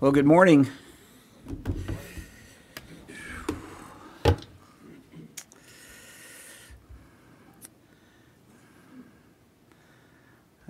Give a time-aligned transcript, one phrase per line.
[0.00, 0.68] Well, good morning.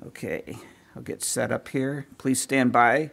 [0.06, 0.56] Okay,
[0.96, 2.06] I'll get set up here.
[2.16, 3.10] Please stand by.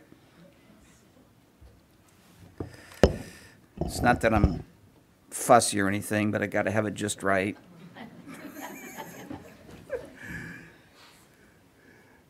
[3.81, 4.63] It's not that I'm
[5.29, 7.57] fussy or anything, but I got to have it just right.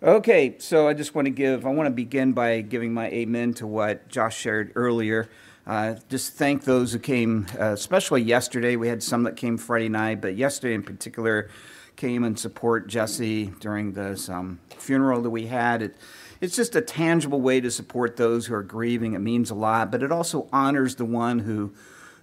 [0.05, 3.55] Okay, so I just want to give, I want to begin by giving my amen
[3.55, 5.27] to what Josh shared earlier.
[5.65, 8.75] Uh, just thank those who came, uh, especially yesterday.
[8.75, 11.49] We had some that came Friday night, but yesterday in particular
[11.95, 15.81] came and support Jesse during this um, funeral that we had.
[15.81, 15.97] It,
[16.39, 19.13] it's just a tangible way to support those who are grieving.
[19.13, 21.73] It means a lot, but it also honors the one who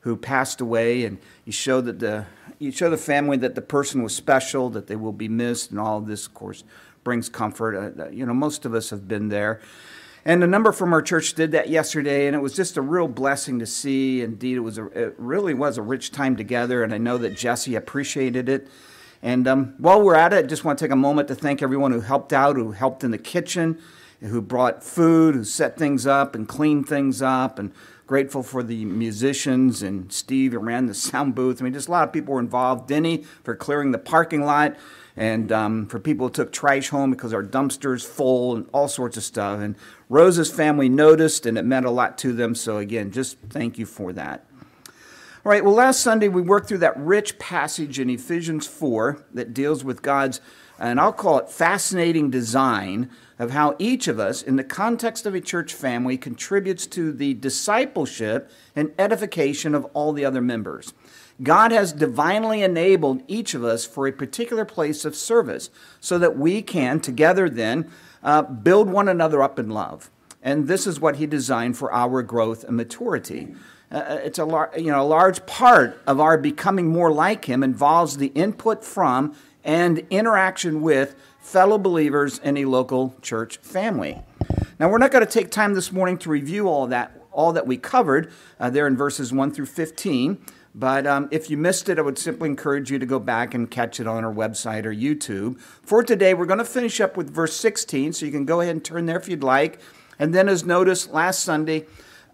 [0.02, 2.26] who passed away, and you show that the
[2.58, 5.80] you show the family that the person was special, that they will be missed, and
[5.80, 6.62] all of this, of course,
[7.02, 7.94] brings comfort.
[7.98, 9.60] Uh, you know, most of us have been there.
[10.24, 13.08] And a number from our church did that yesterday, and it was just a real
[13.08, 14.22] blessing to see.
[14.22, 17.36] Indeed, it was a, it really was a rich time together, and I know that
[17.36, 18.68] Jesse appreciated it.
[19.20, 21.62] And um, while we're at it, I just want to take a moment to thank
[21.62, 23.80] everyone who helped out, who helped in the kitchen,
[24.20, 27.72] who brought food, who set things up and cleaned things up, and
[28.12, 31.62] grateful for the musicians and Steve who ran the sound booth.
[31.62, 32.86] I mean, just a lot of people were involved.
[32.86, 34.76] Denny for clearing the parking lot
[35.16, 39.16] and um, for people who took trash home because our dumpster's full and all sorts
[39.16, 39.60] of stuff.
[39.60, 39.76] And
[40.10, 42.54] Rose's family noticed, and it meant a lot to them.
[42.54, 44.44] So, again, just thank you for that.
[45.46, 49.54] All right, well, last Sunday we worked through that rich passage in Ephesians 4 that
[49.54, 50.42] deals with God's,
[50.82, 55.34] and I'll call it fascinating design of how each of us, in the context of
[55.34, 60.92] a church family, contributes to the discipleship and edification of all the other members.
[61.42, 66.36] God has divinely enabled each of us for a particular place of service so that
[66.36, 67.90] we can together then
[68.22, 70.10] uh, build one another up in love.
[70.42, 73.54] And this is what He designed for our growth and maturity.
[73.90, 77.44] Uh, uh it's a, lar- you know, a large part of our becoming more like
[77.44, 79.34] Him involves the input from
[79.64, 84.20] and interaction with fellow believers in a local church family.
[84.78, 87.66] Now, we're not going to take time this morning to review all that, all that
[87.66, 90.44] we covered uh, there in verses 1 through 15.
[90.74, 93.70] But um, if you missed it, I would simply encourage you to go back and
[93.70, 95.60] catch it on our website or YouTube.
[95.60, 98.74] For today, we're going to finish up with verse 16, so you can go ahead
[98.74, 99.80] and turn there if you'd like.
[100.18, 101.86] And then, as noticed last Sunday,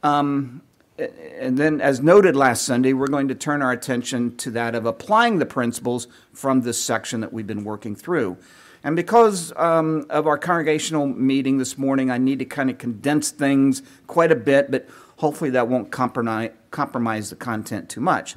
[0.02, 0.62] um,
[0.98, 4.84] and then, as noted last Sunday, we're going to turn our attention to that of
[4.84, 8.36] applying the principles from this section that we've been working through.
[8.82, 13.30] And because um, of our congregational meeting this morning, I need to kind of condense
[13.30, 18.36] things quite a bit, but hopefully that won't compromise, compromise the content too much.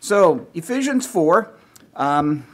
[0.00, 1.54] So, Ephesians 4,
[1.96, 2.46] um,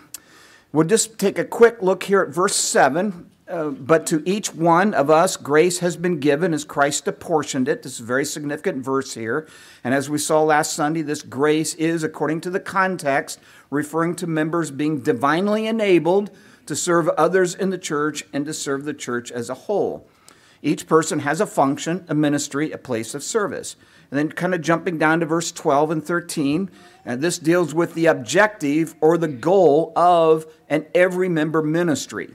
[0.72, 3.30] we'll just take a quick look here at verse 7.
[3.48, 7.82] Uh, but to each one of us, grace has been given as Christ apportioned it.
[7.82, 9.48] This is a very significant verse here.
[9.82, 14.26] And as we saw last Sunday, this grace is, according to the context, referring to
[14.26, 16.30] members being divinely enabled
[16.66, 20.06] to serve others in the church and to serve the church as a whole.
[20.60, 23.76] Each person has a function, a ministry, a place of service.
[24.10, 26.70] And then, kind of jumping down to verse 12 and 13,
[27.04, 32.34] and this deals with the objective or the goal of an every member ministry,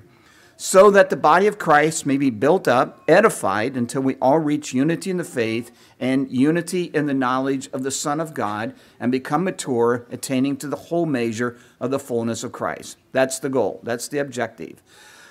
[0.55, 4.73] so that the body of Christ may be built up, edified, until we all reach
[4.73, 9.11] unity in the faith and unity in the knowledge of the Son of God and
[9.11, 12.97] become mature, attaining to the whole measure of the fullness of Christ.
[13.11, 14.81] That's the goal, that's the objective.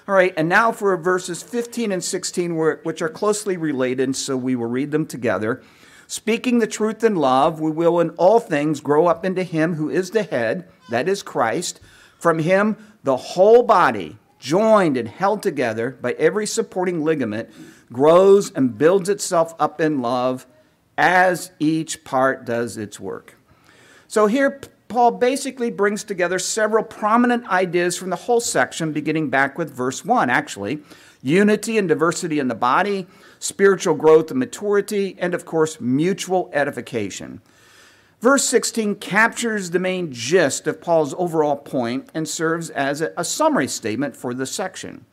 [0.08, 4.56] All right, and now for verses 15 and 16, which are closely related, so we
[4.56, 5.62] will read them together.
[6.08, 9.88] Speaking the truth in love, we will in all things grow up into Him who
[9.88, 11.80] is the head, that is Christ.
[12.18, 17.48] From Him, the whole body, joined and held together by every supporting ligament,
[17.92, 20.46] grows and builds itself up in love
[20.98, 23.38] as each part does its work.
[24.08, 29.56] So here, Paul basically brings together several prominent ideas from the whole section, beginning back
[29.56, 30.82] with verse 1, actually
[31.22, 33.06] unity and diversity in the body,
[33.38, 37.40] spiritual growth and maturity, and of course, mutual edification.
[38.22, 43.66] Verse 16 captures the main gist of Paul's overall point and serves as a, summary
[43.66, 45.04] statement for the section.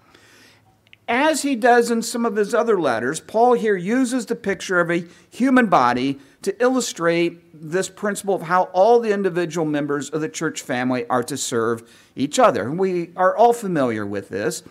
[1.07, 4.91] As he does in some of his other letters, Paul here uses the picture of
[4.91, 10.29] a human body to illustrate this principle of how all the individual members of the
[10.29, 12.69] church family are to serve each other.
[12.69, 14.61] We are all familiar with this.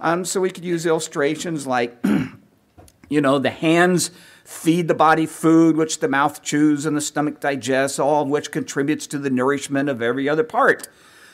[0.00, 1.96] Um, so we could use illustrations like,
[3.08, 4.10] you know, the hands
[4.50, 8.50] feed the body food, which the mouth chews and the stomach digests, all of which
[8.50, 10.88] contributes to the nourishment of every other part.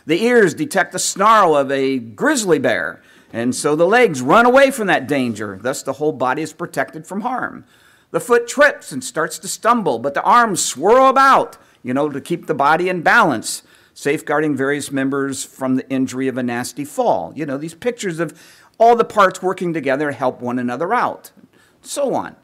[0.05, 3.03] The ears detect the snarl of a grizzly bear
[3.33, 5.59] and so the legs run away from that danger.
[5.61, 7.65] Thus, the whole body is protected from harm.
[8.11, 12.21] The foot trips and starts to stumble, but the arms swirl about, you know, to
[12.21, 13.63] keep the body in balance,
[13.95, 17.33] safeguarding various members from the injury of a nasty fall.
[17.35, 18.41] You know, these pictures of
[18.79, 21.33] all the parts working together to help one another out,
[21.83, 22.37] so on.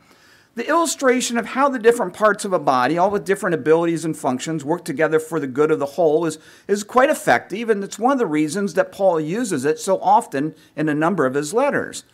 [0.55, 4.15] The illustration of how the different parts of a body, all with different abilities and
[4.15, 6.39] functions, work together for the good of the whole is,
[6.69, 10.55] is quite effective, and it's one of the reasons that Paul uses it so often
[10.77, 12.05] in a number of his letters.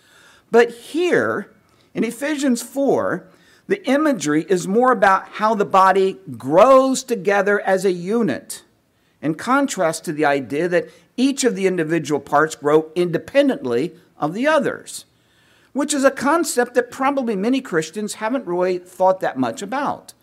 [0.53, 1.51] But here,
[1.95, 3.27] in Ephesians 4,
[3.67, 8.63] the imagery is more about how the body grows together as a unit,
[9.21, 14.47] in contrast to the idea that each of the individual parts grow independently of the
[14.47, 15.07] others
[15.73, 20.15] which is a concept that probably many Christians haven't really thought that much about.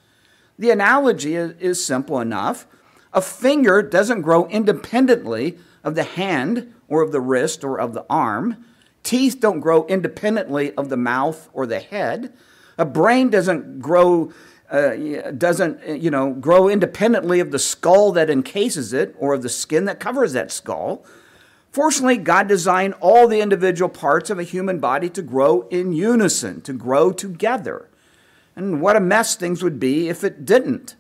[0.57, 2.65] The analogy is, simple enough.
[3.13, 8.06] A finger doesn't grow independently of the hand or of the wrist or of the
[8.09, 8.65] arm.
[9.03, 12.33] Teeth don't grow independently of the mouth or the head.
[12.77, 14.31] A brain doesn't grow
[14.69, 14.95] uh,
[15.38, 19.86] doesn't you know grow independently of the skull that encases it or of the skin
[19.86, 21.06] that covers that skull.
[21.75, 26.62] Fortunately, God designed all the individual parts of a human body to grow in unison,
[26.62, 27.89] to grow together.
[28.56, 30.95] And what a mess things would be if it didn't.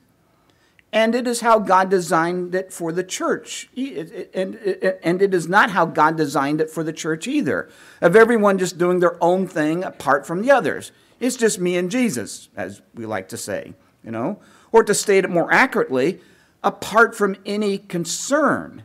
[0.91, 3.69] And it is how God designed it for the church.
[3.73, 7.69] And it is not how God designed it for the church either,
[8.01, 10.91] of everyone just doing their own thing apart from the others.
[11.21, 14.41] It's just me and Jesus, as we like to say, you know?
[14.73, 16.19] Or to state it more accurately,
[16.61, 18.83] apart from any concern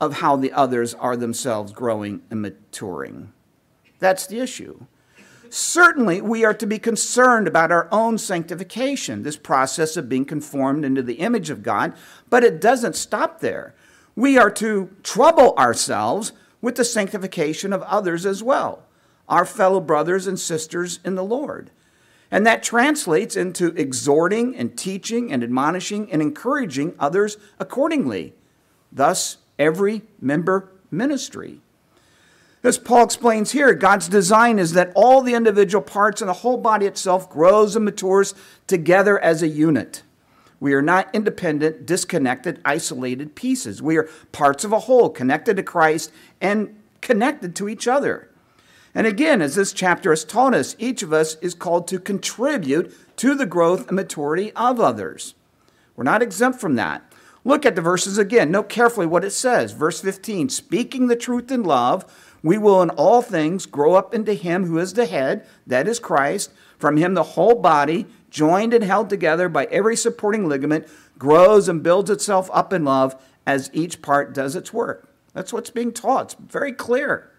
[0.00, 3.32] of how the others are themselves growing and maturing.
[3.98, 4.86] That's the issue.
[5.50, 10.84] Certainly, we are to be concerned about our own sanctification, this process of being conformed
[10.84, 11.94] into the image of God,
[12.28, 13.74] but it doesn't stop there.
[14.16, 18.82] We are to trouble ourselves with the sanctification of others as well,
[19.28, 21.70] our fellow brothers and sisters in the Lord.
[22.30, 28.34] And that translates into exhorting and teaching and admonishing and encouraging others accordingly.
[28.90, 31.60] Thus, every member ministry.
[32.62, 36.56] As Paul explains here, God's design is that all the individual parts and the whole
[36.56, 38.34] body itself grows and matures
[38.66, 40.02] together as a unit.
[40.60, 43.82] We are not independent, disconnected, isolated pieces.
[43.82, 46.10] We are parts of a whole, connected to Christ
[46.40, 48.30] and connected to each other.
[48.94, 52.96] And again, as this chapter has taught us, each of us is called to contribute
[53.18, 55.34] to the growth and maturity of others.
[55.96, 57.02] We're not exempt from that.
[57.44, 58.50] Look at the verses again.
[58.50, 59.72] Note carefully what it says.
[59.72, 62.04] Verse 15 Speaking the truth in love,
[62.42, 65.98] we will in all things grow up into him who is the head, that is
[65.98, 66.52] Christ.
[66.78, 70.88] From him, the whole body, joined and held together by every supporting ligament,
[71.18, 73.14] grows and builds itself up in love
[73.46, 75.08] as each part does its work.
[75.34, 76.34] That's what's being taught.
[76.34, 77.30] It's very clear.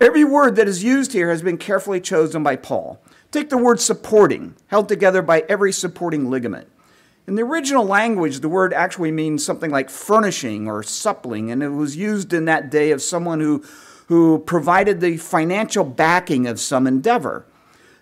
[0.00, 3.02] Every word that is used here has been carefully chosen by Paul.
[3.30, 6.68] Take the word supporting, held together by every supporting ligament.
[7.30, 11.68] In the original language, the word actually means something like furnishing or suppling, and it
[11.68, 13.62] was used in that day of someone who,
[14.08, 17.46] who provided the financial backing of some endeavor.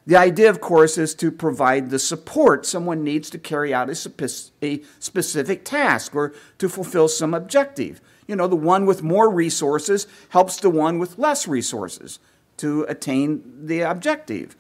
[0.07, 3.95] The idea, of course, is to provide the support someone needs to carry out a,
[3.95, 8.01] specific task or to fulfill some objective.
[8.27, 12.19] You know, the one with more resources helps the one with less resources
[12.57, 14.57] to attain the objective.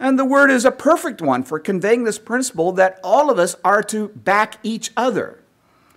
[0.00, 3.54] And the word is a perfect one for conveying this principle that all of us
[3.62, 5.44] are to back each other,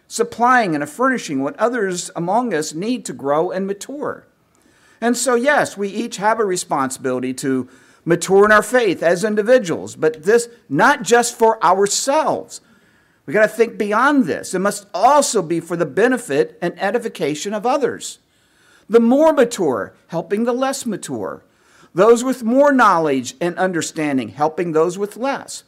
[0.10, 4.28] supplying and furnishing what others among us need to grow and mature.
[5.00, 7.70] And so, yes, we each have a responsibility to
[8.04, 12.60] mature in our faith as individuals, but this not just for ourselves.
[13.26, 14.54] We got to think beyond this.
[14.54, 18.20] It must also be for the benefit and edification of others.
[18.90, 21.46] The more mature, helping the less mature
[21.94, 25.64] those with more knowledge and understanding, helping those with less,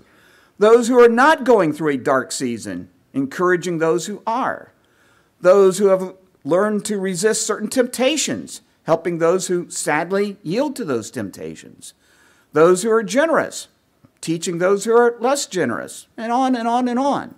[0.57, 4.71] those who are not going through a dark season, encouraging those who are,
[5.41, 11.11] those who have learned to resist certain temptations, helping those who sadly yield to those
[11.11, 11.93] temptations,
[12.53, 13.67] those who are generous,
[14.21, 17.35] teaching those who are less generous, and on and on and on.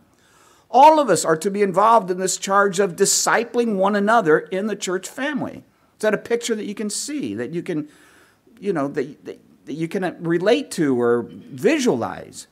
[0.69, 4.67] All of us are to be involved in this charge of discipling one another in
[4.67, 5.63] the church family.
[5.95, 7.87] Is that a picture that you can see, that you can
[8.59, 12.47] you know, that, that, that you can relate to or visualize.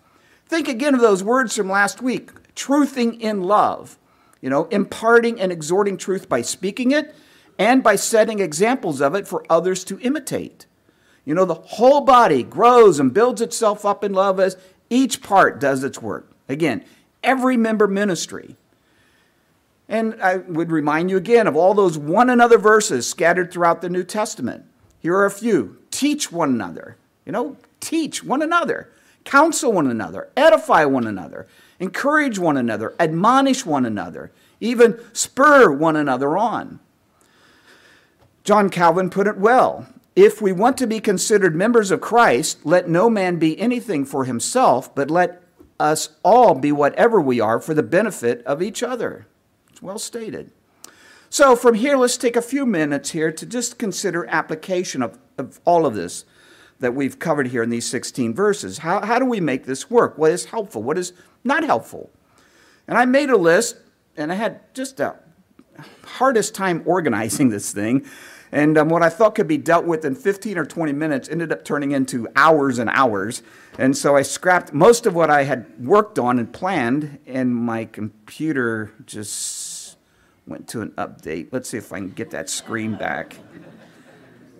[0.48, 3.98] Think again of those words from last week truthing in love,
[4.42, 7.14] you know, imparting and exhorting truth by speaking it
[7.60, 10.66] and by setting examples of it for others to imitate.
[11.26, 14.58] You know, the whole body grows and builds itself up in love as
[14.90, 16.32] each part does its work.
[16.48, 16.86] Again,
[17.24, 18.56] every member ministry.
[19.88, 23.90] And I would remind you again of all those one another verses scattered throughout the
[23.90, 24.66] New Testament.
[25.00, 26.98] Here are a few teach one another.
[27.26, 28.90] You know, teach one another,
[29.24, 31.48] counsel one another, edify one another,
[31.80, 36.80] encourage one another, admonish one another, even spur one another on.
[38.44, 39.88] John Calvin put it well.
[40.16, 44.26] If we want to be considered members of Christ, let no man be anything for
[44.26, 45.42] himself, but let
[45.80, 49.28] us all be whatever we are for the benefit of each other.
[49.70, 50.52] It's well stated.
[51.30, 55.60] So, from here, let's take a few minutes here to just consider application of, of
[55.66, 56.26] all of this
[56.80, 58.80] that we've covered here in these 16 verses.
[58.80, 60.18] How, how do we make this work?
[60.18, 60.84] What is helpful?
[60.84, 61.14] What is
[61.44, 62.10] not helpful?
[62.88, 63.78] And I made a list,
[64.16, 65.16] and I had just a
[66.04, 68.06] hardest time organizing this thing.
[68.52, 71.52] And um, what I thought could be dealt with in 15 or 20 minutes ended
[71.52, 73.42] up turning into hours and hours.
[73.78, 77.86] And so I scrapped most of what I had worked on and planned, and my
[77.86, 79.65] computer just
[80.48, 81.50] went to an update.
[81.52, 83.38] Let's see if I can get that screen back.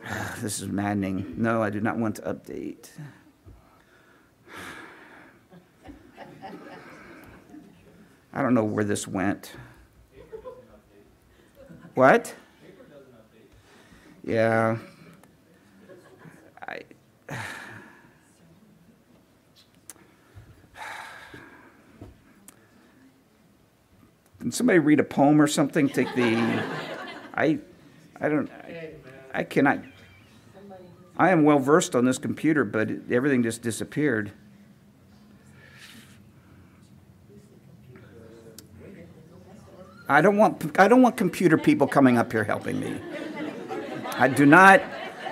[0.42, 1.36] this is maddening.
[1.38, 2.90] No, I do not want to update.
[8.34, 9.54] I don't know where this went.
[11.94, 12.36] What?
[14.24, 14.78] Yeah.
[24.46, 25.90] Can somebody read a poem or something?
[25.90, 26.36] Take the.
[27.34, 27.58] I.
[28.22, 28.48] I don't.
[28.52, 28.92] I,
[29.34, 29.80] I cannot.
[31.18, 34.32] I am well versed on this computer, but everything just disappeared.
[40.08, 43.02] I don't want I don't want computer people coming up here helping me.
[44.12, 44.84] I do not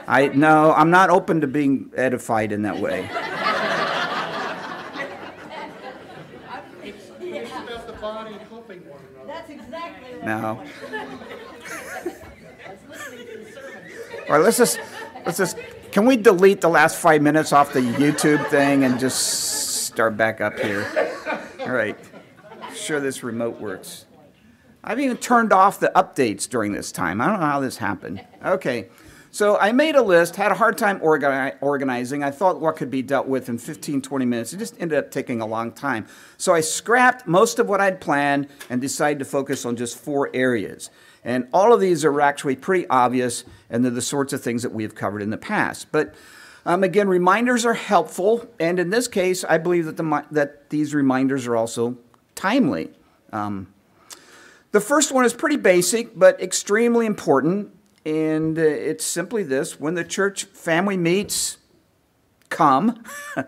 [0.08, 3.08] I no, I'm not open to being edified in that way.
[10.26, 10.64] No.
[14.30, 14.80] All right, let's just
[15.26, 15.58] let's just
[15.92, 20.42] can we delete the last five minutes off the YouTube thing and just start back
[20.42, 20.88] up here?
[21.60, 21.98] All right.
[22.74, 24.06] Sure this remote works.
[24.84, 27.22] I've even turned off the updates during this time.
[27.22, 28.26] I don't know how this happened.
[28.44, 28.90] Okay,
[29.34, 32.24] so I made a list, had a hard time organi- organizing.
[32.24, 34.54] I thought what could be dealt with in 15, 20 minutes.
[34.54, 36.06] It just ended up taking a long time.
[36.38, 40.30] So I scrapped most of what I'd planned and decided to focus on just four
[40.36, 40.92] areas.
[41.24, 44.72] And all of these are actually pretty obvious, and they're the sorts of things that
[44.72, 45.92] we have covered in the past.
[45.92, 46.14] But
[46.64, 50.94] um, again, reminders are helpful, and in this case, I believe that, the, that these
[50.94, 51.98] reminders are also
[52.36, 52.92] timely.
[53.32, 53.74] Um,
[54.74, 57.72] the first one is pretty basic, but extremely important.
[58.06, 61.58] And uh, it's simply this when the church family meets,
[62.54, 63.04] come.
[63.36, 63.44] uh,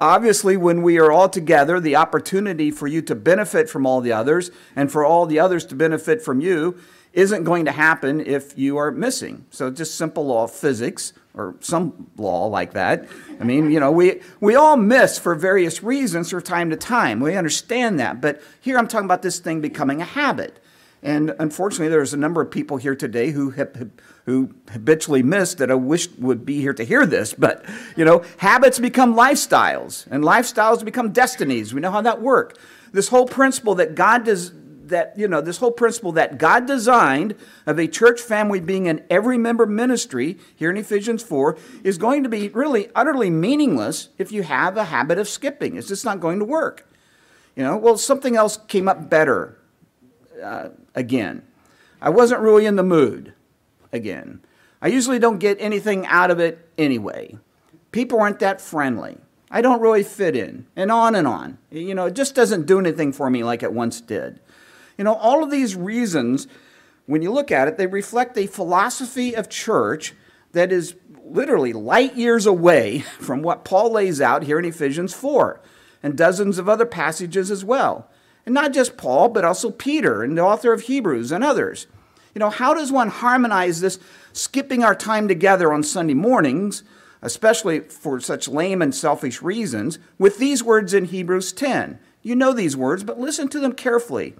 [0.00, 4.12] obviously, when we are all together, the opportunity for you to benefit from all the
[4.12, 6.78] others and for all the others to benefit from you
[7.12, 9.44] isn't going to happen if you are missing.
[9.50, 13.08] So, just simple law of physics or some law like that.
[13.40, 17.20] I mean, you know, we, we all miss for various reasons from time to time.
[17.20, 18.20] We understand that.
[18.20, 20.62] But here I'm talking about this thing becoming a habit.
[21.02, 23.50] And unfortunately, there's a number of people here today who
[24.26, 27.32] who habitually miss that I wish would be here to hear this.
[27.32, 27.64] But
[27.96, 31.72] you know, habits become lifestyles, and lifestyles become destinies.
[31.72, 32.58] We know how that works.
[32.92, 34.52] This whole principle that God does
[34.90, 39.02] that, you know, this whole principle that God designed of a church family being an
[39.08, 44.32] every member ministry here in Ephesians 4 is going to be really utterly meaningless if
[44.32, 45.76] you have a habit of skipping.
[45.76, 46.86] It's just not going to work.
[47.56, 49.59] You know, well, something else came up better
[50.42, 51.42] uh, again.
[52.00, 53.34] I wasn't really in the mood
[53.92, 54.40] again.
[54.82, 57.36] I usually don't get anything out of it anyway.
[57.92, 59.18] People aren't that friendly.
[59.50, 61.58] I don't really fit in, and on and on.
[61.70, 64.40] You know, it just doesn't do anything for me like it once did.
[64.96, 66.46] You know, all of these reasons,
[67.06, 70.14] when you look at it, they reflect a philosophy of church
[70.52, 70.94] that is
[71.24, 75.60] literally light years away from what Paul lays out here in Ephesians 4
[76.02, 78.08] and dozens of other passages as well.
[78.50, 81.86] And not just Paul, but also Peter and the author of Hebrews and others.
[82.34, 84.00] You know, how does one harmonize this
[84.32, 86.82] skipping our time together on Sunday mornings,
[87.22, 92.00] especially for such lame and selfish reasons, with these words in Hebrews 10?
[92.24, 94.34] You know these words, but listen to them carefully.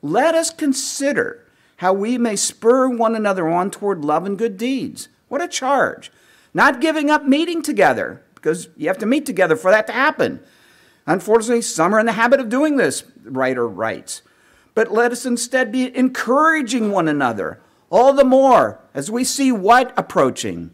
[0.00, 1.44] Let us consider
[1.78, 5.08] how we may spur one another on toward love and good deeds.
[5.26, 6.12] What a charge.
[6.54, 10.38] Not giving up meeting together, because you have to meet together for that to happen.
[11.06, 14.22] Unfortunately, some are in the habit of doing this, writer writes.
[14.74, 17.60] But let us instead be encouraging one another,
[17.90, 20.70] all the more as we see what approaching?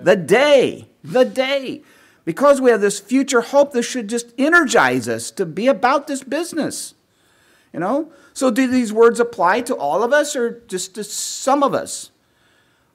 [0.00, 0.88] The day.
[1.02, 1.82] The day.
[2.24, 6.22] Because we have this future hope, this should just energize us to be about this
[6.22, 6.94] business.
[7.72, 8.12] You know?
[8.32, 12.10] So, do these words apply to all of us or just to some of us?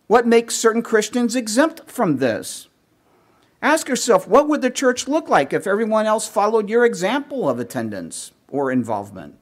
[0.08, 2.68] What makes certain Christians exempt from this?
[3.62, 7.60] Ask yourself, what would the church look like if everyone else followed your example of
[7.60, 9.38] attendance or involvement?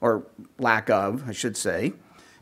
[0.00, 0.26] Or
[0.58, 1.92] lack of, I should say.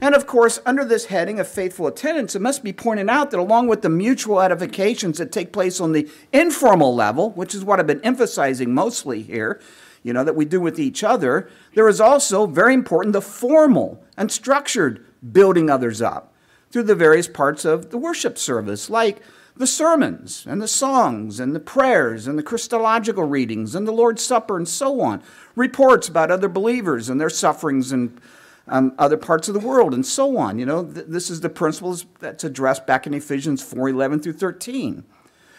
[0.01, 3.39] And of course, under this heading of faithful attendance, it must be pointed out that
[3.39, 7.79] along with the mutual edifications that take place on the informal level, which is what
[7.79, 9.61] I've been emphasizing mostly here,
[10.03, 14.05] you know, that we do with each other, there is also, very important, the formal
[14.17, 16.33] and structured building others up
[16.73, 19.23] through the various parts of the worship service, like
[19.63, 24.21] the sermons and the songs and the prayers and the Christological readings and the Lord's
[24.21, 25.23] Supper and so on,
[25.55, 28.19] reports about other believers and their sufferings in
[28.67, 30.59] um, other parts of the world and so on.
[30.59, 34.33] You know, th- this is the principles that's addressed back in Ephesians 4 11 through
[34.33, 35.05] 13.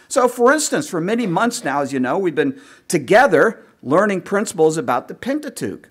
[0.09, 4.75] So, for instance, for many months now, as you know, we've been together learning principles
[4.75, 5.87] about the Pentateuch,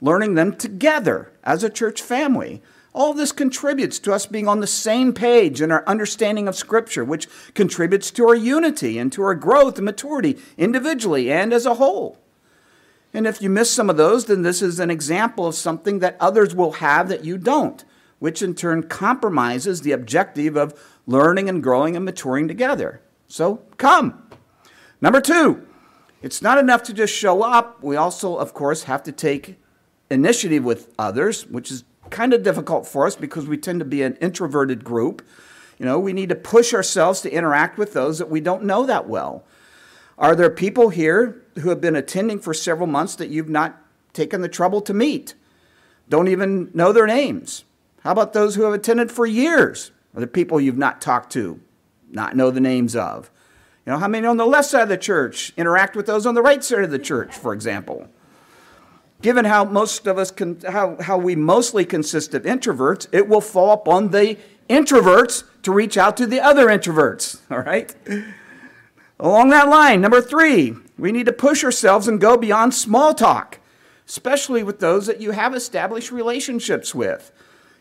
[0.00, 2.62] learning them together as a church family.
[2.96, 7.04] All this contributes to us being on the same page in our understanding of Scripture,
[7.04, 11.74] which contributes to our unity and to our growth and maturity individually and as a
[11.74, 12.18] whole.
[13.12, 16.16] And if you miss some of those, then this is an example of something that
[16.18, 17.84] others will have that you don't,
[18.18, 20.72] which in turn compromises the objective of
[21.06, 23.02] learning and growing and maturing together.
[23.28, 24.26] So come.
[25.02, 25.66] Number two,
[26.22, 27.82] it's not enough to just show up.
[27.82, 29.58] We also, of course, have to take
[30.08, 34.02] initiative with others, which is kind of difficult for us because we tend to be
[34.02, 35.26] an introverted group.
[35.78, 38.86] You know, we need to push ourselves to interact with those that we don't know
[38.86, 39.44] that well.
[40.18, 43.82] Are there people here who have been attending for several months that you've not
[44.12, 45.34] taken the trouble to meet?
[46.08, 47.64] Don't even know their names.
[48.00, 49.90] How about those who have attended for years?
[50.14, 51.60] Are there people you've not talked to,
[52.10, 53.30] not know the names of?
[53.84, 56.34] You know, how many on the left side of the church interact with those on
[56.34, 58.08] the right side of the church, for example?
[59.26, 63.40] Given how most of us, can, how, how we mostly consist of introverts, it will
[63.40, 64.38] fall upon the
[64.70, 67.92] introverts to reach out to the other introverts, all right?
[69.18, 73.58] Along that line, number three, we need to push ourselves and go beyond small talk,
[74.06, 77.32] especially with those that you have established relationships with.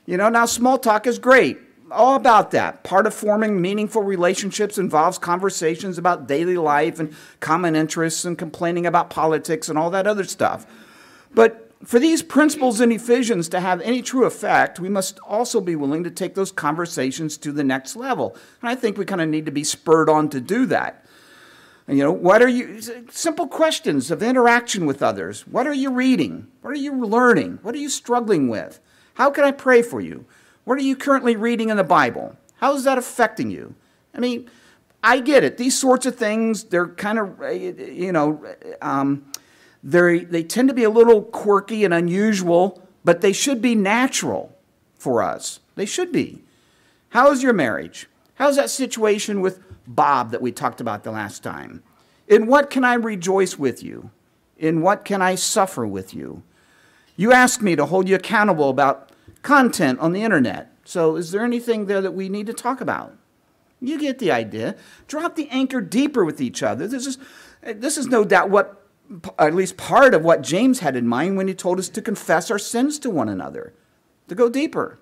[0.07, 1.59] You know, now small talk is great,
[1.91, 2.83] all about that.
[2.83, 8.87] Part of forming meaningful relationships involves conversations about daily life and common interests and complaining
[8.87, 10.65] about politics and all that other stuff.
[11.35, 15.75] But for these principles in Ephesians to have any true effect, we must also be
[15.75, 18.35] willing to take those conversations to the next level.
[18.61, 21.05] And I think we kind of need to be spurred on to do that.
[21.87, 25.45] You know, what are you, simple questions of interaction with others.
[25.45, 26.47] What are you reading?
[26.61, 27.59] What are you learning?
[27.61, 28.79] What are you struggling with?
[29.13, 30.25] How can I pray for you?
[30.63, 32.37] What are you currently reading in the Bible?
[32.55, 33.75] How is that affecting you?
[34.15, 34.49] I mean,
[35.03, 35.57] I get it.
[35.57, 39.31] These sorts of things, they're kind of, eh, eh, you know, eh, um,
[39.85, 44.57] they they tend to be a little quirky and unusual, but they should be natural
[44.95, 45.59] for us.
[45.75, 46.41] They should be.
[47.09, 48.09] How is your marriage?
[48.35, 51.83] How's that situation with Bob that we talked about the last time.
[52.27, 54.11] In what can I rejoice with you?
[54.57, 56.43] In what can I suffer with you?
[57.15, 60.71] You asked me to hold you accountable about content on the internet.
[60.83, 63.15] So, is there anything there that we need to talk about?
[63.79, 64.75] You get the idea.
[65.07, 66.87] Drop the anchor deeper with each other.
[66.87, 67.17] This is,
[67.61, 68.84] this is no doubt what,
[69.37, 72.49] at least part of what James had in mind when he told us to confess
[72.49, 73.73] our sins to one another,
[74.27, 74.99] to go deeper.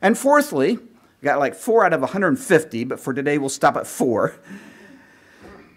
[0.00, 0.78] And fourthly,
[1.22, 4.34] got like four out of 150, but for today we'll stop at four.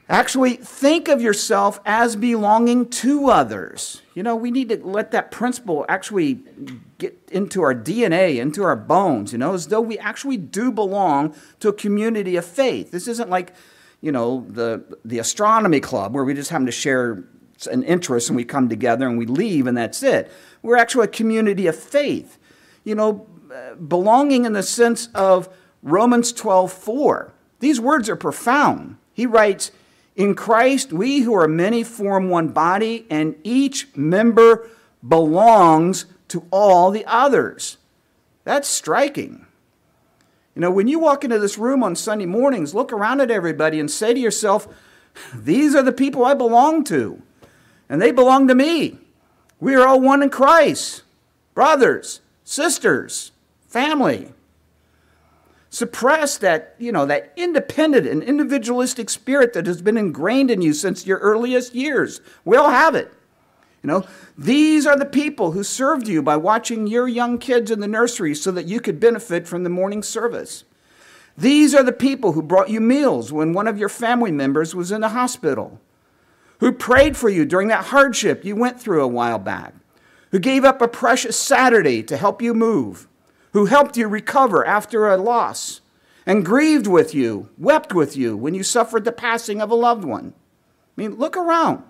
[0.09, 4.01] Actually, think of yourself as belonging to others.
[4.13, 6.39] You know, we need to let that principle actually
[6.97, 11.33] get into our DNA, into our bones, you know, as though we actually do belong
[11.61, 12.91] to a community of faith.
[12.91, 13.53] This isn't like,
[14.01, 17.23] you know, the, the astronomy club where we just happen to share
[17.71, 20.31] an interest and we come together and we leave and that's it.
[20.61, 22.37] We're actually a community of faith.
[22.83, 23.27] You know,
[23.87, 25.49] belonging in the sense of
[25.83, 27.33] Romans 12 4.
[27.59, 28.97] These words are profound.
[29.13, 29.71] He writes,
[30.15, 34.67] In Christ, we who are many form one body, and each member
[35.07, 37.77] belongs to all the others.
[38.43, 39.45] That's striking.
[40.55, 43.79] You know, when you walk into this room on Sunday mornings, look around at everybody
[43.79, 44.67] and say to yourself,
[45.33, 47.21] These are the people I belong to,
[47.89, 48.97] and they belong to me.
[49.59, 51.03] We are all one in Christ,
[51.53, 53.31] brothers, sisters
[53.71, 54.33] family.
[55.69, 60.73] Suppress that, you know, that independent and individualistic spirit that has been ingrained in you
[60.73, 62.19] since your earliest years.
[62.43, 63.13] We all have it.
[63.83, 64.05] You know,
[64.37, 68.35] these are the people who served you by watching your young kids in the nursery
[68.35, 70.65] so that you could benefit from the morning service.
[71.35, 74.91] These are the people who brought you meals when one of your family members was
[74.91, 75.79] in the hospital,
[76.59, 79.73] who prayed for you during that hardship you went through a while back,
[80.29, 83.07] who gave up a precious Saturday to help you move,
[83.53, 85.81] who helped you recover after a loss,
[86.27, 90.03] and grieved with you, wept with you when you suffered the passing of a loved
[90.03, 90.33] one.
[90.95, 91.83] I mean, look around.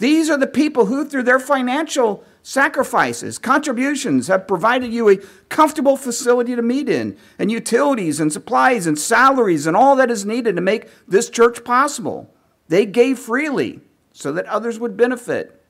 [0.00, 5.18] These are the people who, through their financial sacrifices, contributions, have provided you a
[5.50, 10.24] comfortable facility to meet in, and utilities and supplies and salaries and all that is
[10.24, 12.34] needed to make this church possible.
[12.68, 13.82] They gave freely
[14.14, 15.62] so that others would benefit.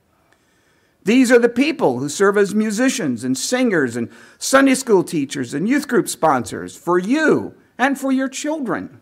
[1.03, 5.69] These are the people who serve as musicians and singers and Sunday school teachers and
[5.69, 9.01] youth group sponsors for you and for your children.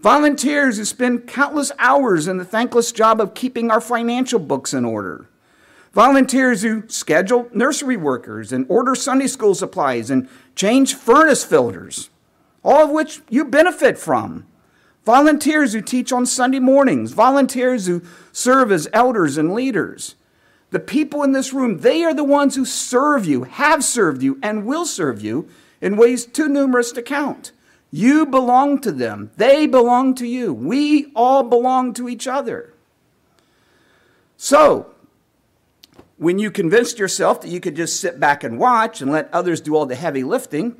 [0.00, 4.86] Volunteers who spend countless hours in the thankless job of keeping our financial books in
[4.86, 5.28] order.
[5.92, 12.08] Volunteers who schedule nursery workers and order Sunday school supplies and change furnace filters,
[12.64, 14.46] all of which you benefit from.
[15.04, 18.00] Volunteers who teach on Sunday mornings, volunteers who
[18.32, 20.14] serve as elders and leaders.
[20.70, 24.38] The people in this room, they are the ones who serve you, have served you,
[24.42, 25.48] and will serve you
[25.82, 27.52] in ways too numerous to count.
[27.90, 30.52] You belong to them, they belong to you.
[30.52, 32.72] We all belong to each other.
[34.36, 34.94] So,
[36.16, 39.60] when you convinced yourself that you could just sit back and watch and let others
[39.60, 40.76] do all the heavy lifting,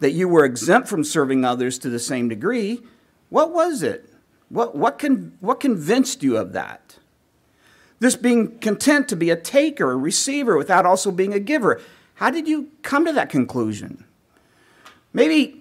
[0.00, 2.80] that you were exempt from serving others to the same degree,
[3.28, 4.08] what was it?
[4.48, 6.98] What, what, con, what convinced you of that?
[8.00, 11.80] This being content to be a taker, a receiver, without also being a giver.
[12.14, 14.04] How did you come to that conclusion?
[15.12, 15.59] Maybe,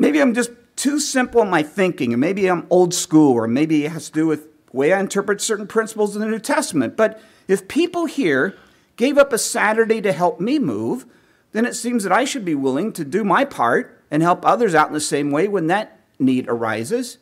[0.00, 3.84] maybe I'm just too simple in my thinking, and maybe I'm old school, or maybe
[3.84, 6.96] it has to do with the way I interpret certain principles in the New Testament.
[6.96, 8.56] But if people here
[8.96, 11.04] gave up a Saturday to help me move,
[11.52, 14.74] then it seems that I should be willing to do my part and help others
[14.74, 17.18] out in the same way when that need arises.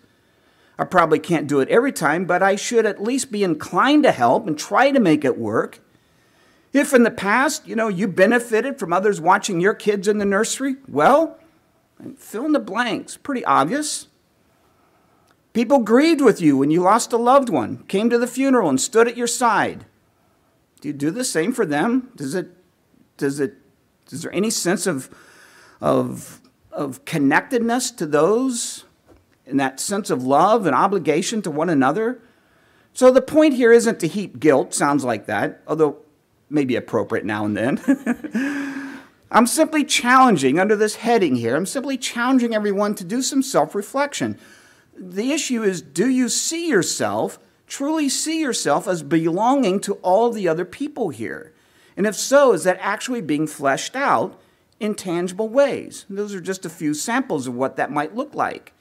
[0.79, 4.13] I probably can't do it every time, but I should at least be inclined to
[4.13, 5.81] help and try to make it work.
[6.73, 10.25] If in the past, you know, you benefited from others watching your kids in the
[10.25, 11.39] nursery, well,
[12.17, 13.17] fill in the blanks.
[13.17, 14.09] Pretty obvious.
[15.53, 18.81] People grieved with you when you lost a loved one, came to the funeral and
[18.81, 19.87] stood at your side.
[20.81, 22.11] Do you do the same for them?
[22.15, 22.49] Does it
[23.17, 23.55] does it
[24.11, 25.11] is there any sense of
[25.81, 26.41] of
[26.73, 28.85] of connectedness to those
[29.49, 32.21] and that sense of love and obligation to one another.
[32.93, 35.99] So the point here isn't to heap guilt, sounds like that, although
[36.51, 37.79] maybe appropriate now and then.
[39.31, 43.75] I'm simply challenging, under this heading here, I'm simply challenging everyone to do some self
[43.75, 44.39] reflection.
[44.97, 50.49] The issue is do you see yourself, truly see yourself as belonging to all the
[50.49, 51.53] other people here?
[51.97, 54.41] And if so, is that actually being fleshed out
[54.81, 56.07] in tangible ways?
[56.09, 58.73] Those are just a few samples of what that might look like.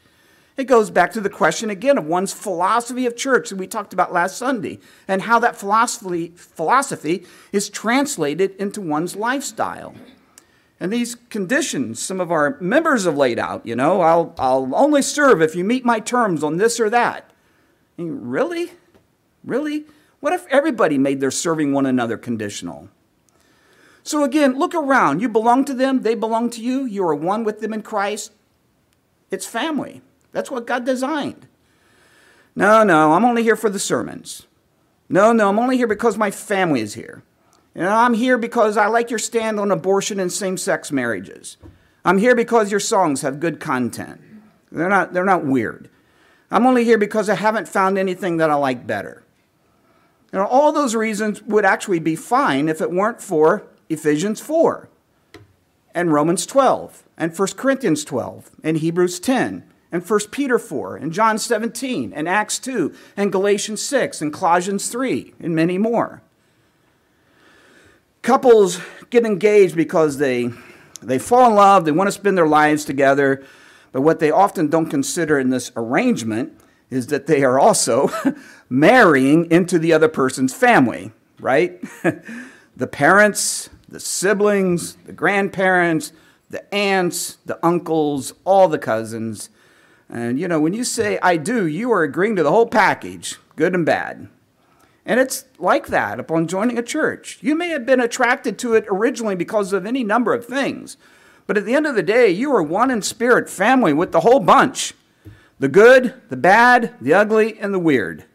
[0.55, 3.93] It goes back to the question again of one's philosophy of church that we talked
[3.93, 9.93] about last Sunday and how that philosophy, philosophy is translated into one's lifestyle.
[10.79, 15.01] And these conditions some of our members have laid out, you know, I'll, I'll only
[15.01, 17.31] serve if you meet my terms on this or that.
[17.97, 18.71] Really?
[19.43, 19.85] Really?
[20.19, 22.89] What if everybody made their serving one another conditional?
[24.03, 25.21] So again, look around.
[25.21, 28.31] You belong to them, they belong to you, you are one with them in Christ.
[29.31, 30.01] It's family.
[30.31, 31.47] That's what God designed.
[32.55, 34.47] No, no, I'm only here for the sermons.
[35.09, 37.23] No, no, I'm only here because my family is here.
[37.83, 41.57] Know, I'm here because I like your stand on abortion and same sex marriages.
[42.03, 44.19] I'm here because your songs have good content.
[44.71, 45.89] They're not, they're not weird.
[46.49, 49.23] I'm only here because I haven't found anything that I like better.
[50.33, 54.89] You know, all those reasons would actually be fine if it weren't for Ephesians 4
[55.93, 61.13] and Romans 12 and 1 Corinthians 12 and Hebrews 10 and 1 Peter 4 and
[61.13, 66.23] John 17 and Acts 2 and Galatians 6 and Colossians 3 and many more.
[68.27, 70.49] Couples get engaged because they,
[71.01, 73.41] they fall in love, they want to spend their lives together,
[73.93, 76.59] but what they often don't consider in this arrangement
[76.89, 78.09] is that they are also
[78.69, 81.81] marrying into the other person's family, right?
[82.75, 86.11] the parents, the siblings, the grandparents,
[86.49, 89.49] the aunts, the uncles, all the cousins
[90.09, 93.37] and you know, when you say I do, you are agreeing to the whole package,
[93.55, 94.29] good and bad.
[95.07, 97.39] And it's like that upon joining a church.
[97.41, 100.97] You may have been attracted to it originally because of any number of things,
[101.47, 104.19] but at the end of the day, you are one in spirit family with the
[104.19, 104.93] whole bunch
[105.59, 108.25] the good, the bad, the ugly, and the weird.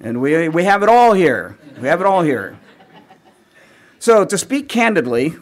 [0.00, 1.58] And we, we have it all here.
[1.80, 2.56] We have it all here.
[3.98, 5.34] So, to speak candidly,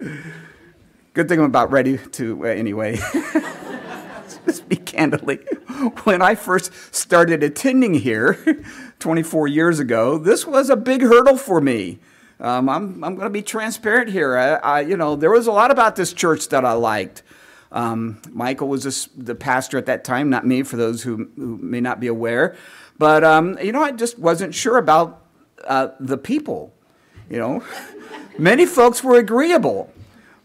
[1.12, 2.96] good thing I'm about ready to, uh, anyway.
[4.48, 5.36] speak candidly,
[6.04, 8.64] when I first started attending here
[8.98, 11.98] 24 years ago, this was a big hurdle for me.
[12.40, 14.36] Um, I'm, I'm going to be transparent here.
[14.36, 17.22] I, I, you know, there was a lot about this church that I liked.
[17.70, 21.58] Um, Michael was this, the pastor at that time, not me, for those who, who
[21.58, 22.56] may not be aware.
[22.98, 25.24] But, um, you know, I just wasn't sure about
[25.64, 26.72] uh, the people.
[27.28, 27.64] You know,
[28.38, 29.92] many folks were agreeable,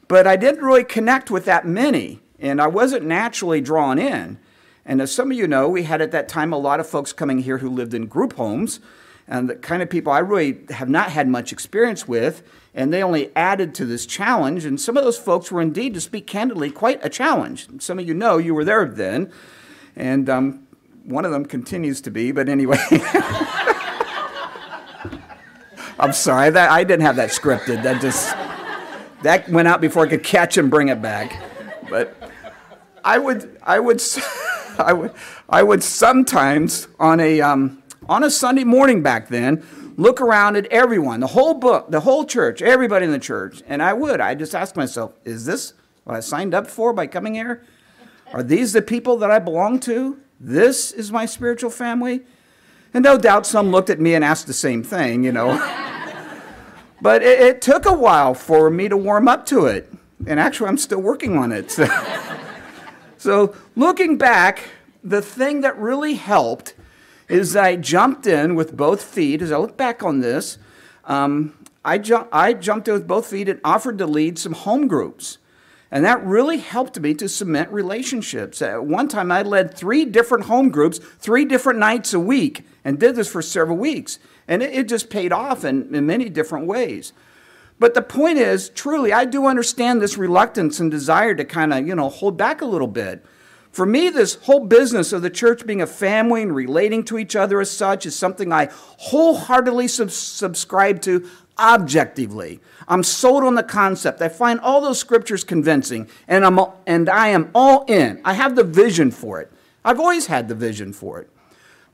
[0.08, 4.40] but I didn't really connect with that many, and I wasn't naturally drawn in.
[4.86, 7.14] And as some of you know, we had at that time a lot of folks
[7.14, 8.80] coming here who lived in group homes,
[9.28, 12.42] and the kind of people I really have not had much experience with,
[12.74, 14.66] and they only added to this challenge.
[14.66, 17.68] And some of those folks were indeed, to speak candidly, quite a challenge.
[17.80, 19.32] Some of you know you were there then,
[19.96, 20.68] and um,
[21.04, 22.80] one of them continues to be, but anyway.
[26.00, 27.84] I'm sorry, that I didn't have that scripted.
[27.84, 28.34] That just
[29.24, 31.44] that went out before I could catch and bring it back.
[31.90, 32.16] But
[33.04, 34.02] I would, I would.
[34.86, 35.12] I would,
[35.50, 39.64] I would sometimes on a, um, on a Sunday morning back then
[39.98, 43.84] look around at everyone, the whole book, the whole church, everybody in the church, and
[43.84, 44.22] I would.
[44.22, 45.74] I just ask myself, is this
[46.06, 47.66] what I signed up for by coming here?
[48.32, 50.18] Are these the people that I belong to?
[50.40, 52.22] This is my spiritual family?
[52.94, 55.58] And no doubt some looked at me and asked the same thing, you know.
[57.02, 59.92] but it, it, took a while for me to warm up to it.
[60.26, 61.72] And actually, I'm still working on it.
[61.72, 61.86] So.
[63.20, 64.70] So, looking back,
[65.04, 66.74] the thing that really helped
[67.28, 69.42] is I jumped in with both feet.
[69.42, 70.58] As I look back on this,
[71.04, 71.54] um,
[71.84, 75.38] I, ju- I jumped in with both feet and offered to lead some home groups.
[75.92, 78.62] And that really helped me to cement relationships.
[78.62, 82.98] At one time, I led three different home groups, three different nights a week, and
[82.98, 84.20] did this for several weeks.
[84.48, 87.12] And it, it just paid off in, in many different ways.
[87.80, 91.88] But the point is, truly, I do understand this reluctance and desire to kind of,
[91.88, 93.26] you know, hold back a little bit.
[93.72, 97.36] For me, this whole business of the church being a family and relating to each
[97.36, 102.60] other as such is something I wholeheartedly sub- subscribe to objectively.
[102.88, 104.22] I'm sold on the concept.
[104.22, 108.22] I find all those scriptures convincing, and, I'm, all, and I am all in.
[108.26, 109.52] I have the vision for it.
[109.86, 111.30] I've always had the vision for it.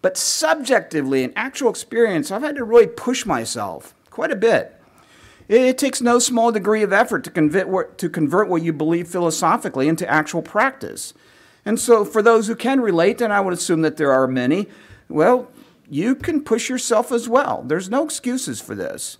[0.01, 4.74] But subjectively, in actual experience, I've had to really push myself quite a bit.
[5.47, 9.87] It takes no small degree of effort to convert, to convert what you believe philosophically
[9.87, 11.13] into actual practice.
[11.65, 14.67] And so, for those who can relate, and I would assume that there are many,
[15.09, 15.51] well,
[15.89, 17.63] you can push yourself as well.
[17.65, 19.17] There's no excuses for this.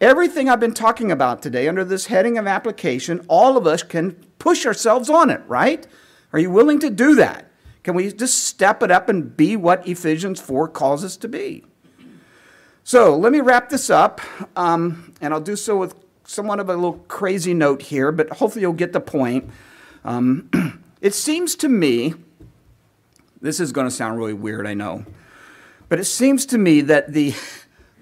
[0.00, 4.12] Everything I've been talking about today under this heading of application, all of us can
[4.38, 5.86] push ourselves on it, right?
[6.32, 7.50] Are you willing to do that?
[7.82, 11.64] Can we just step it up and be what Ephesians 4 calls us to be?
[12.88, 14.22] So let me wrap this up,
[14.56, 18.62] um, and I'll do so with somewhat of a little crazy note here, but hopefully
[18.62, 19.50] you'll get the point.
[20.06, 20.48] Um,
[21.02, 22.14] it seems to me,
[23.42, 25.04] this is going to sound really weird, I know,
[25.90, 27.34] but it seems to me that the,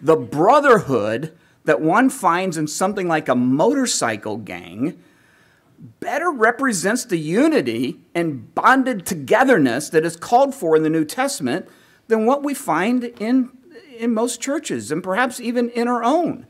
[0.01, 4.97] the brotherhood that one finds in something like a motorcycle gang
[5.99, 11.67] better represents the unity and bonded togetherness that is called for in the New Testament
[12.07, 13.56] than what we find in
[13.97, 16.47] in most churches and perhaps even in our own.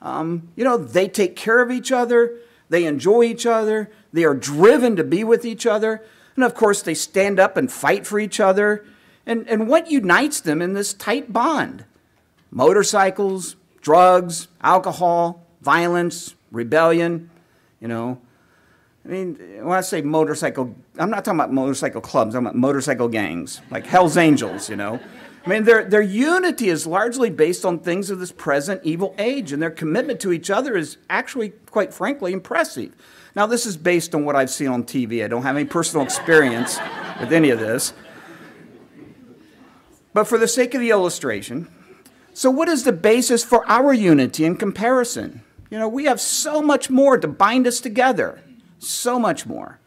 [0.00, 4.34] Um, you know, they take care of each other, they enjoy each other, they are
[4.34, 6.04] driven to be with each other,
[6.36, 8.84] and of course, they stand up and fight for each other.
[9.26, 11.84] And, and what unites them in this tight bond?
[12.52, 17.28] Motorcycles, drugs, alcohol, violence, rebellion,
[17.80, 18.20] you know.
[19.04, 22.60] I mean, when I say motorcycle, I'm not talking about motorcycle clubs, I'm talking about
[22.60, 25.00] motorcycle gangs, like Hell's Angels, you know.
[25.44, 29.52] I mean, their, their unity is largely based on things of this present evil age,
[29.52, 32.94] and their commitment to each other is actually, quite frankly, impressive.
[33.34, 35.24] Now, this is based on what I've seen on TV.
[35.24, 36.78] I don't have any personal experience
[37.20, 37.92] with any of this.
[40.12, 41.68] But for the sake of the illustration,
[42.34, 45.42] so what is the basis for our unity in comparison?
[45.70, 48.42] You know, we have so much more to bind us together,
[48.78, 49.78] so much more.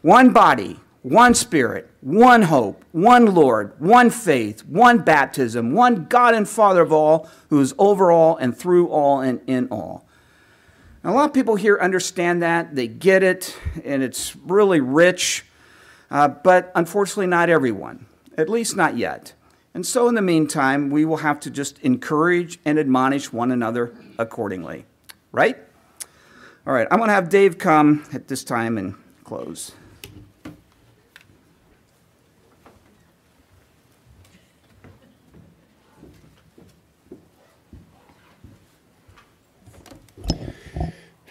[0.00, 6.48] One body, one Spirit, one hope, one Lord, one faith, one baptism, one God and
[6.48, 10.06] Father of all, who is over all and through all and in all.
[11.02, 15.44] Now, a lot of people here understand that, they get it, and it's really rich,
[16.10, 18.06] uh, but unfortunately, not everyone,
[18.38, 19.32] at least not yet.
[19.74, 23.92] And so, in the meantime, we will have to just encourage and admonish one another
[24.18, 24.84] accordingly,
[25.32, 25.56] right?
[26.64, 29.72] All right, I'm going to have Dave come at this time and close.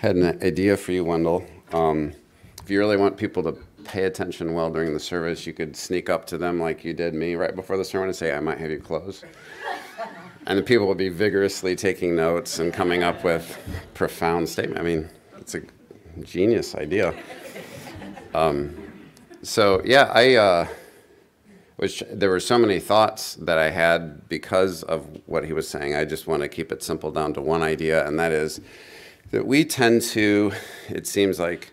[0.02, 1.46] Had an idea for you, Wendell.
[1.74, 2.14] Um,
[2.64, 3.52] if you really want people to
[3.84, 7.14] pay attention well during the service, you could sneak up to them like you did
[7.14, 9.24] me right before the sermon and say, I might have you close.
[10.48, 13.60] And the people would be vigorously taking notes and coming up with
[13.94, 14.80] profound statements.
[14.80, 15.62] I mean, it's a
[16.24, 17.14] genius idea.
[19.44, 20.68] So yeah, I uh,
[21.78, 25.94] which there were so many thoughts that I had because of what he was saying.
[25.94, 28.62] I just want to keep it simple down to one idea, and that is
[29.30, 30.52] that we tend to,
[30.90, 31.72] it seems like,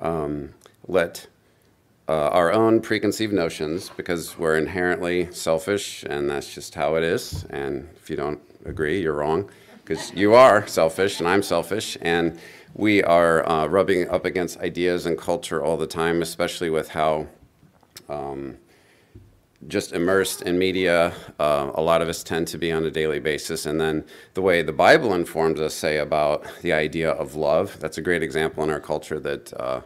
[0.00, 0.54] um,
[0.88, 1.26] let
[2.08, 7.44] uh, our own preconceived notions because we're inherently selfish, and that's just how it is.
[7.50, 9.50] And if you don't agree, you're wrong
[9.84, 12.38] because you are selfish, and I'm selfish, and
[12.74, 17.26] we are uh, rubbing up against ideas and culture all the time, especially with how
[18.08, 18.58] um,
[19.68, 21.12] just immersed in media.
[21.38, 23.66] Uh, a lot of us tend to be on a daily basis.
[23.66, 27.98] And then the way the Bible informs us, say, about the idea of love, that's
[27.98, 29.80] a great example in our culture that, uh,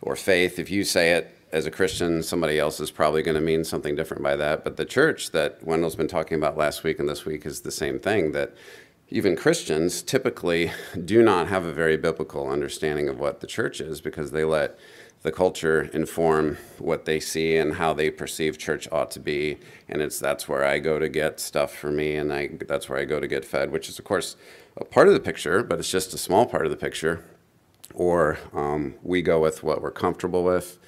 [0.00, 3.40] or faith, if you say it as a Christian, somebody else is probably going to
[3.40, 4.64] mean something different by that.
[4.64, 7.70] But the church that Wendell's been talking about last week and this week is the
[7.70, 8.54] same thing that
[9.10, 10.72] even Christians typically
[11.04, 14.76] do not have a very biblical understanding of what the church is because they let
[15.24, 19.58] the culture inform what they see and how they perceive church ought to be.
[19.88, 22.98] And it's that's where I go to get stuff for me and I that's where
[22.98, 24.36] I go to get fed which is of course
[24.76, 27.24] a part of the picture but it's just a small part of the picture.
[27.94, 30.78] Or um, we go with what we're comfortable with.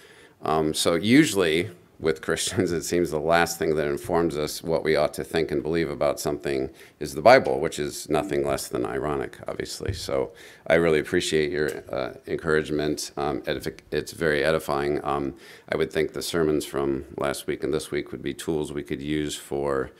[0.42, 4.96] Um, so usually with Christians, it seems the last thing that informs us what we
[4.96, 8.84] ought to think and believe about something is the Bible, which is nothing less than
[8.84, 9.92] ironic, obviously.
[9.92, 10.32] So
[10.66, 13.12] I really appreciate your uh, encouragement.
[13.16, 15.02] Um, it's very edifying.
[15.04, 15.34] Um,
[15.70, 18.82] I would think the sermons from last week and this week would be tools we
[18.82, 19.90] could use for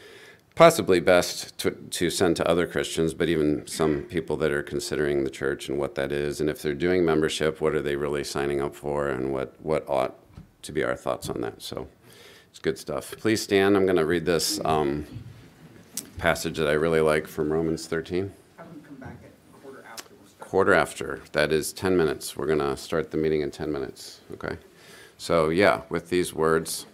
[0.54, 5.22] possibly best to, to send to other Christians, but even some people that are considering
[5.22, 6.40] the church and what that is.
[6.40, 9.86] And if they're doing membership, what are they really signing up for and what, what
[9.88, 10.16] ought
[10.66, 11.62] to be our thoughts on that.
[11.62, 11.88] So
[12.50, 13.14] it's good stuff.
[13.18, 13.76] Please stand.
[13.76, 15.06] I'm going to read this um,
[16.18, 18.32] passage that I really like from Romans 13.
[18.56, 20.48] Have them come back at quarter after we'll.
[20.48, 21.20] Quarter after.
[21.32, 22.36] That is 10 minutes.
[22.36, 24.20] We're going to start the meeting in 10 minutes.
[24.32, 24.56] Okay.
[25.18, 26.86] So, yeah, with these words,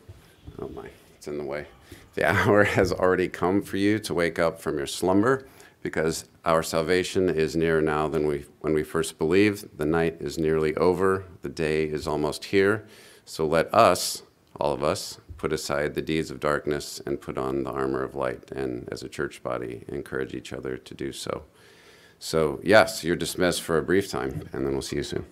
[0.61, 1.66] oh my, it's in the way.
[2.14, 5.46] The hour has already come for you to wake up from your slumber
[5.82, 9.78] because our salvation is nearer now than we, when we first believed.
[9.78, 12.87] The night is nearly over, the day is almost here.
[13.24, 14.22] So let us,
[14.61, 18.14] all of us, put aside the deeds of darkness and put on the armor of
[18.14, 21.44] light, and as a church body, encourage each other to do so.
[22.18, 25.26] So, yes, you're dismissed for a brief time, and then we'll see you soon.